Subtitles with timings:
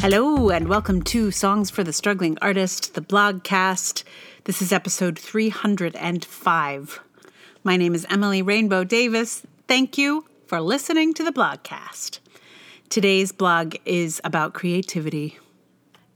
[0.00, 4.02] Hello, and welcome to Songs for the Struggling Artist, the blogcast.
[4.44, 7.00] This is episode 305.
[7.62, 9.42] My name is Emily Rainbow Davis.
[9.68, 12.20] Thank you for listening to the blogcast.
[12.88, 15.38] Today's blog is about creativity.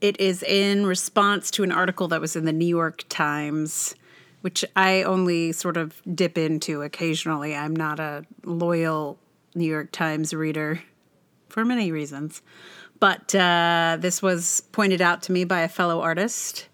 [0.00, 3.94] It is in response to an article that was in the New York Times,
[4.40, 7.54] which I only sort of dip into occasionally.
[7.54, 9.18] I'm not a loyal
[9.54, 10.80] New York Times reader
[11.50, 12.40] for many reasons.
[13.04, 16.68] But uh, this was pointed out to me by a fellow artist.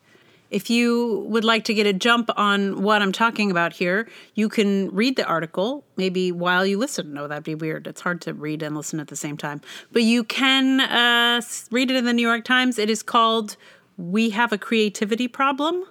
[0.48, 4.48] If you would like to get a jump on what I'm talking about here, you
[4.48, 7.12] can read the article maybe while you listen.
[7.12, 7.88] No, that'd be weird.
[7.88, 9.60] It's hard to read and listen at the same time.
[9.90, 12.78] But you can uh, read it in the New York Times.
[12.78, 13.56] It is called
[13.96, 15.84] We Have a Creativity Problem.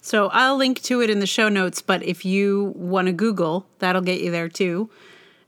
[0.00, 3.66] So I'll link to it in the show notes, but if you want to Google,
[3.80, 4.88] that'll get you there too.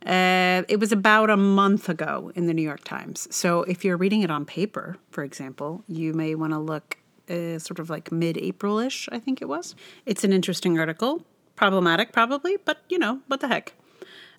[0.07, 3.27] Uh, it was about a month ago in the New York Times.
[3.35, 7.59] So if you're reading it on paper, for example, you may want to look uh,
[7.59, 9.75] sort of like mid April ish, I think it was.
[10.07, 11.23] It's an interesting article.
[11.57, 13.75] Problematic, probably, but you know, what the heck.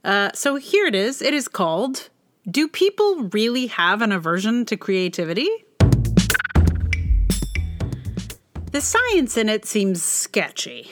[0.03, 1.21] Uh, so here it is.
[1.21, 2.09] It is called
[2.49, 5.49] Do People Really Have an Aversion to Creativity?
[8.71, 10.89] The science in it seems sketchy,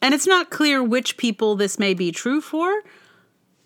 [0.00, 2.82] and it's not clear which people this may be true for.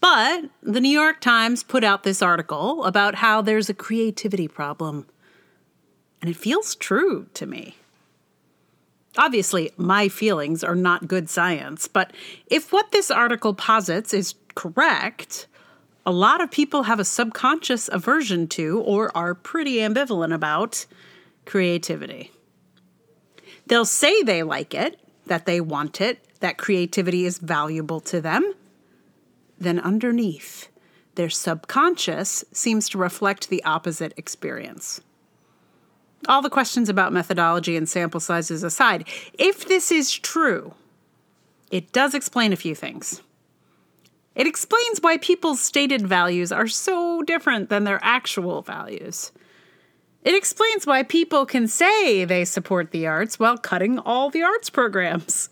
[0.00, 5.06] But the New York Times put out this article about how there's a creativity problem
[6.20, 7.77] and it feels true to me.
[9.16, 12.12] Obviously, my feelings are not good science, but
[12.46, 15.46] if what this article posits is correct,
[16.06, 20.86] a lot of people have a subconscious aversion to or are pretty ambivalent about
[21.46, 22.30] creativity.
[23.66, 28.55] They'll say they like it, that they want it, that creativity is valuable to them.
[29.59, 30.69] Then underneath,
[31.14, 35.01] their subconscious seems to reflect the opposite experience
[36.27, 40.75] all the questions about methodology and sample sizes aside, if this is true,
[41.70, 43.23] it does explain a few things.
[44.35, 49.33] It explains why people's stated values are so different than their actual values.
[50.24, 54.70] It explains why people can say they support the arts while cutting all the arts
[54.70, 55.51] programs.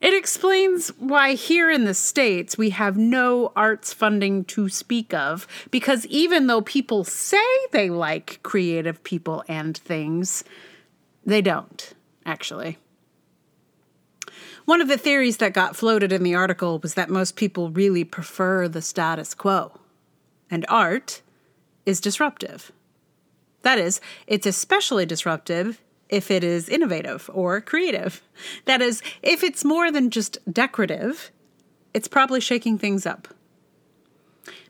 [0.00, 5.48] It explains why here in the States we have no arts funding to speak of,
[5.70, 7.42] because even though people say
[7.72, 10.44] they like creative people and things,
[11.26, 11.94] they don't,
[12.24, 12.78] actually.
[14.66, 18.04] One of the theories that got floated in the article was that most people really
[18.04, 19.80] prefer the status quo,
[20.48, 21.22] and art
[21.86, 22.70] is disruptive.
[23.62, 28.22] That is, it's especially disruptive if it is innovative or creative.
[28.64, 31.30] That is, if it's more than just decorative,
[31.92, 33.28] it's probably shaking things up.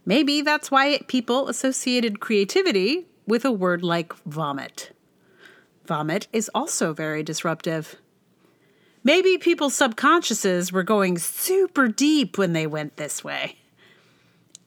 [0.04, 4.92] Maybe that's why people associated creativity with a word like vomit.
[5.84, 7.96] Vomit is also very disruptive.
[9.04, 13.57] Maybe people's subconsciouses were going super deep when they went this way.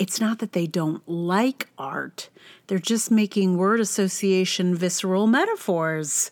[0.02, 2.32] It's not that they don't like art,
[2.66, 6.32] they're just making word association visceral metaphors,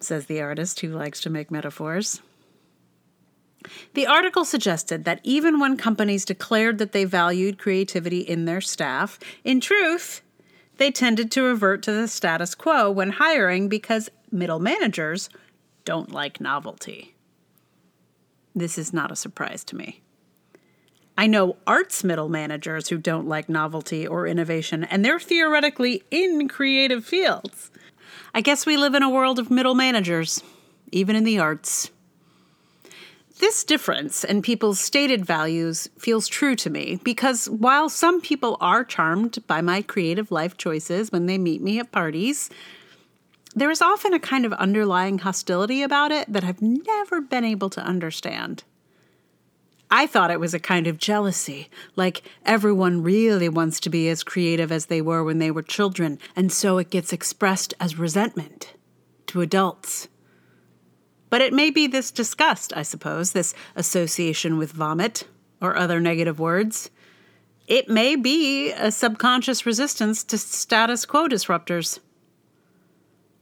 [0.00, 2.22] says the artist who likes to make metaphors.
[3.92, 9.18] The article suggested that even when companies declared that they valued creativity in their staff,
[9.44, 10.22] in truth,
[10.78, 15.28] they tended to revert to the status quo when hiring because middle managers
[15.84, 17.14] don't like novelty.
[18.54, 20.00] This is not a surprise to me.
[21.18, 26.48] I know arts middle managers who don't like novelty or innovation, and they're theoretically in
[26.48, 27.70] creative fields.
[28.34, 30.42] I guess we live in a world of middle managers,
[30.92, 31.90] even in the arts.
[33.38, 38.84] This difference in people's stated values feels true to me because while some people are
[38.84, 42.48] charmed by my creative life choices when they meet me at parties,
[43.54, 47.70] there is often a kind of underlying hostility about it that I've never been able
[47.70, 48.64] to understand.
[49.90, 54.24] I thought it was a kind of jealousy, like everyone really wants to be as
[54.24, 58.74] creative as they were when they were children, and so it gets expressed as resentment
[59.28, 60.08] to adults.
[61.30, 65.24] But it may be this disgust, I suppose, this association with vomit
[65.60, 66.90] or other negative words.
[67.66, 71.98] It may be a subconscious resistance to status quo disruptors.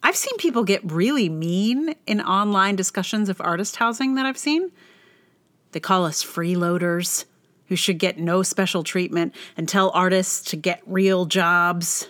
[0.02, 4.70] I've seen people get really mean in online discussions of artist housing that I've seen.
[5.74, 7.24] They call us freeloaders
[7.66, 12.08] who should get no special treatment and tell artists to get real jobs.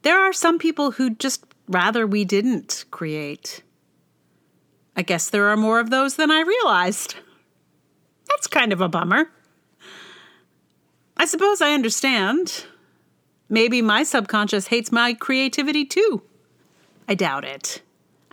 [0.00, 3.62] There are some people who just rather we didn't create.
[4.96, 7.16] I guess there are more of those than I realized.
[8.30, 9.28] That's kind of a bummer.
[11.18, 12.64] I suppose I understand.
[13.50, 16.22] maybe my subconscious hates my creativity too.
[17.06, 17.82] I doubt it.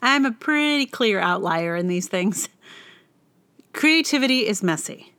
[0.02, 2.48] I'm a pretty clear outlier in these things.
[3.74, 5.14] Creativity is messy.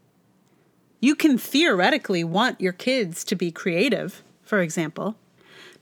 [1.00, 5.16] You can theoretically want your kids to be creative, for example,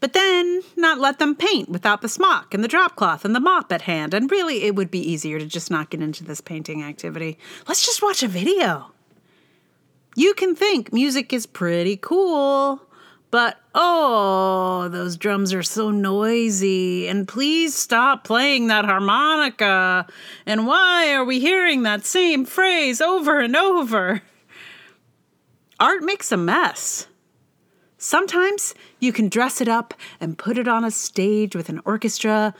[0.00, 3.40] but then not let them paint without the smock and the drop cloth and the
[3.40, 4.14] mop at hand.
[4.14, 7.38] And really, it would be easier to just not get into this painting activity.
[7.68, 8.90] Let's just watch a video.
[10.16, 12.82] You can think music is pretty cool,
[13.32, 17.08] but oh, those drums are so noisy.
[17.08, 20.06] And please stop playing that harmonica.
[20.44, 24.20] And why are we hearing that same phrase over and over?
[25.80, 27.06] Art makes a mess.
[27.96, 32.52] Sometimes you can dress it up and put it on a stage with an orchestra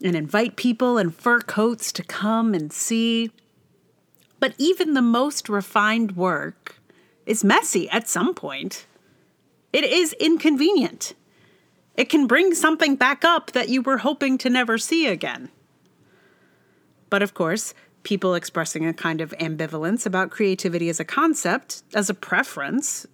[0.00, 3.32] and invite people in fur coats to come and see.
[4.38, 6.76] But even the most refined work
[7.26, 8.86] is messy at some point.
[9.72, 11.14] It is inconvenient.
[11.96, 15.50] It can bring something back up that you were hoping to never see again.
[17.08, 22.08] But of course, people expressing a kind of ambivalence about creativity as a concept, as
[22.08, 23.06] a preference,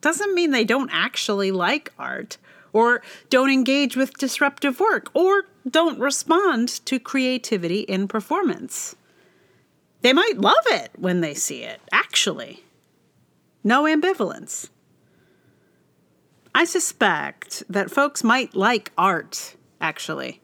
[0.00, 2.38] doesn't mean they don't actually like art
[2.72, 8.96] or don't engage with disruptive work or don't respond to creativity in performance.
[10.02, 12.64] They might love it when they see it, actually.
[13.62, 14.70] No ambivalence.
[16.54, 20.42] I suspect that folks might like art, actually,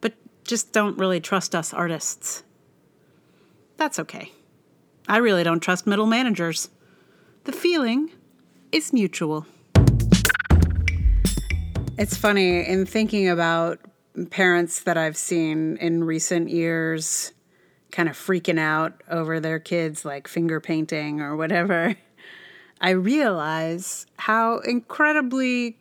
[0.00, 0.14] but
[0.44, 2.44] just don't really trust us artists.
[3.76, 4.30] That's okay.
[5.08, 6.70] I really don't trust middle managers.
[7.44, 8.10] The feeling
[8.70, 9.46] is mutual.
[11.98, 13.80] It's funny in thinking about
[14.30, 17.32] parents that I've seen in recent years
[17.90, 21.96] kind of freaking out over their kids like finger painting or whatever.
[22.80, 25.78] I realize how incredibly,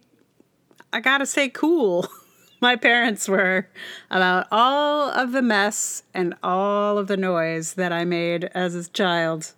[0.92, 2.08] I gotta say, cool
[2.62, 3.68] my parents were
[4.10, 8.90] about all of the mess and all of the noise that I made as a
[8.90, 9.54] child.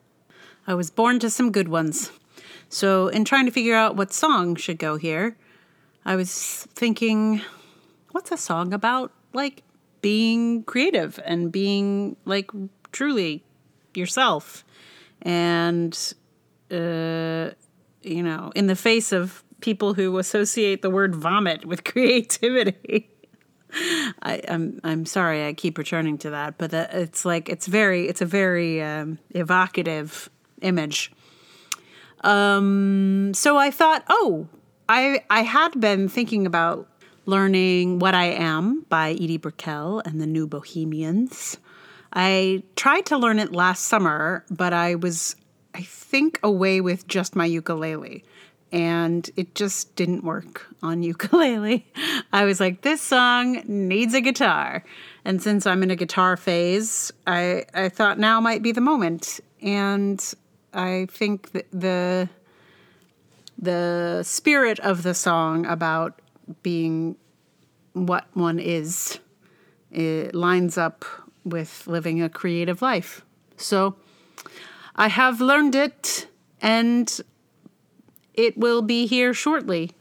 [0.66, 2.12] I was born to some good ones.
[2.68, 5.38] So, in trying to figure out what song should go here,
[6.04, 7.42] I was thinking,
[8.12, 9.62] what's a song about like
[10.02, 12.50] being creative and being like
[12.92, 13.44] truly
[13.94, 14.66] yourself
[15.22, 16.14] and
[16.76, 17.52] uh,
[18.02, 23.10] you know in the face of people who associate the word vomit with creativity
[24.22, 27.68] I, am I'm, I'm sorry I keep returning to that, but that, it's like it's
[27.68, 30.30] very it's a very um, evocative
[30.62, 31.12] image
[32.26, 34.48] um, so I thought, oh,
[34.90, 36.88] I I had been thinking about
[37.26, 41.58] learning What I Am by Edie Brickell and the New Bohemians.
[42.14, 45.36] I tried to learn it last summer, but I was,
[45.76, 48.24] I think, away with just my ukulele.
[48.72, 51.86] And it just didn't work on ukulele.
[52.32, 54.86] I was like, this song needs a guitar.
[55.26, 59.42] And since I'm in a guitar phase, I, I thought now might be the moment.
[59.62, 60.24] And
[60.74, 62.30] I think the
[63.58, 66.22] the spirit of the song about
[66.62, 67.16] being
[67.94, 69.20] what one is
[69.92, 71.06] it lines up
[71.46, 73.26] with living a creative life.
[73.56, 73.96] So
[74.96, 76.28] I have learned it
[76.62, 77.22] and
[78.34, 79.92] it will be here shortly.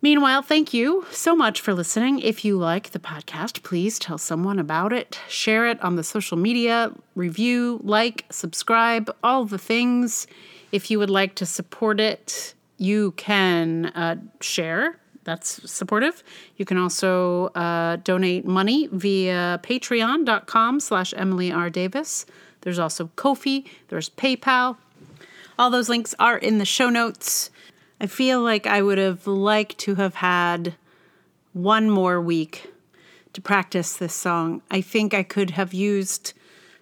[0.00, 2.18] Meanwhile, thank you so much for listening.
[2.18, 6.36] If you like the podcast, please tell someone about it, share it on the social
[6.36, 10.26] media, review, like, subscribe, all the things.
[10.72, 14.98] If you would like to support it, you can uh, share.
[15.22, 16.24] That's supportive.
[16.56, 21.70] You can also uh, donate money via patreon.com slash Emily R.
[21.70, 22.26] Davis.
[22.62, 24.76] There's also Ko-fi, there's PayPal.
[25.58, 27.50] All those links are in the show notes.
[28.00, 30.74] I feel like I would have liked to have had
[31.52, 32.72] one more week
[33.32, 34.62] to practice this song.
[34.70, 36.32] I think I could have used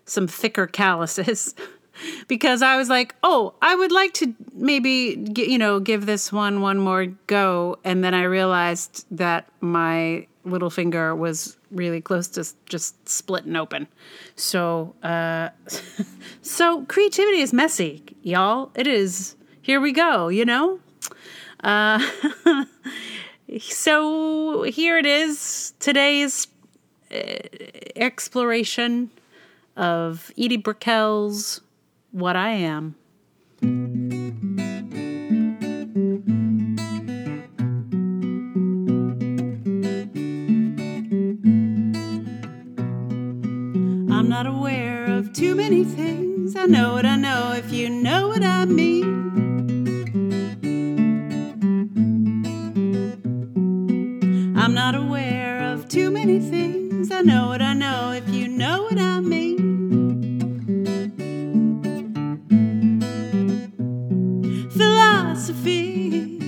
[0.04, 1.54] some thicker calluses
[2.28, 6.60] because I was like, "Oh, I would like to maybe you know, give this one
[6.60, 12.46] one more go." And then I realized that my little finger was really close to
[12.66, 13.88] just splitting open.
[14.36, 15.50] So, uh
[16.42, 18.70] so creativity is messy, y'all.
[18.74, 19.36] It is.
[19.62, 20.80] Here we go, you know?
[21.62, 22.00] Uh,
[23.60, 26.46] so here it is today's
[27.12, 27.16] uh,
[27.96, 29.10] exploration
[29.76, 31.60] of Edie Brickell's
[32.12, 34.09] What I Am.
[45.94, 46.56] Things.
[46.56, 49.30] I know what I know if you know what I mean.
[54.56, 57.10] I'm not aware of too many things.
[57.10, 59.58] I know what I know if you know what I mean.
[64.70, 66.38] Philosophy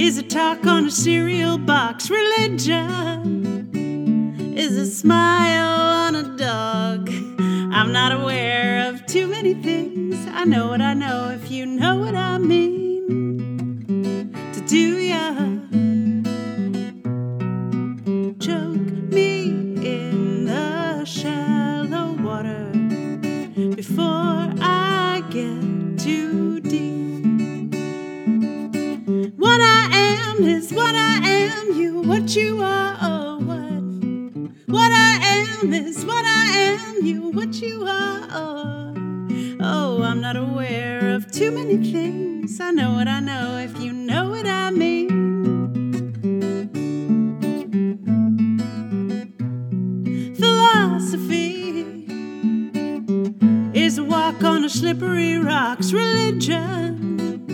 [0.00, 2.10] is a talk on a cereal box.
[2.10, 3.70] Religion
[4.56, 5.71] is a smile
[10.42, 13.86] I know what I know if you know what I mean.
[14.52, 15.30] To do ya
[18.40, 19.50] choke me
[19.86, 22.72] in the shallow water
[23.76, 27.76] before I get too deep.
[29.38, 34.50] What I am is what I am, you what you are, oh what.
[34.66, 38.71] What I am is what I am, you what you are, oh.
[40.12, 42.60] I'm not aware of too many things.
[42.60, 45.08] I know what I know if you know what I mean.
[50.36, 52.04] Philosophy
[53.72, 55.94] is a walk on a slippery rocks.
[55.94, 57.48] Religion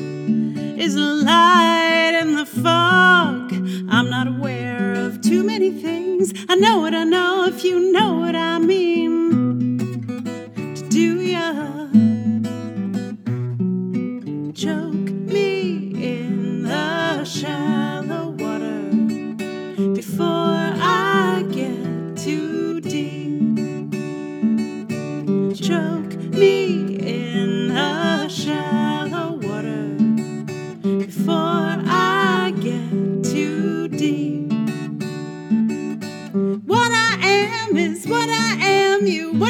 [0.80, 3.52] is a light in the fog.
[3.88, 6.32] I'm not aware of too many things.
[6.48, 9.17] I know what I know if you know what I mean.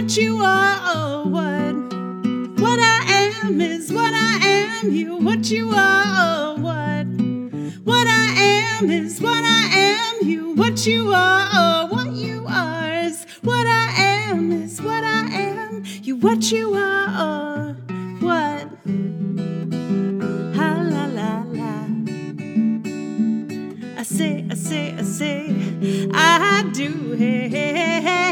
[0.09, 2.63] What you are, oh what.
[2.63, 7.05] What I am is what I am, you what you are, oh what.
[7.85, 8.33] What I
[8.81, 13.67] am is what I am, you what you are, oh what you are is what
[13.67, 13.91] I
[14.31, 17.77] am is what I am, you what you are, oh
[18.21, 18.67] what.
[20.57, 21.85] Ha la la la.
[23.99, 27.13] I say, I say, I say, I do.
[27.13, 28.28] Hey, hey, hey, hey, hey, hey.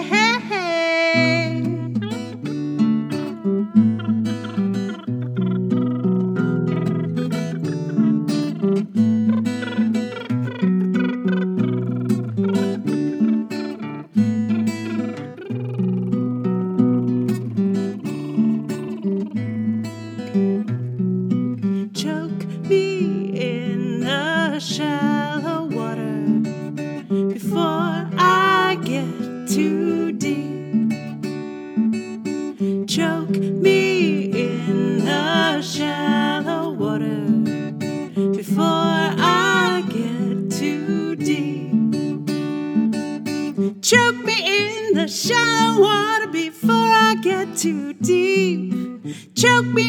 [45.16, 46.70] Shallow water before
[47.08, 49.02] I get too deep.
[49.34, 49.85] Choke me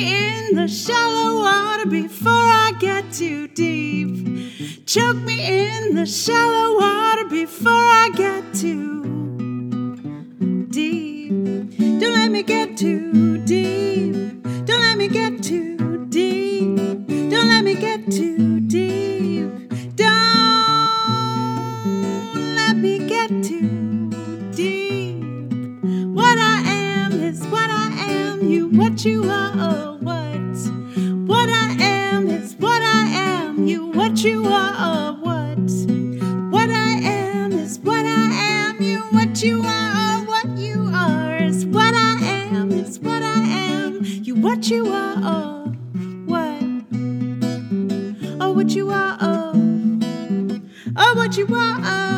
[51.37, 52.16] you are,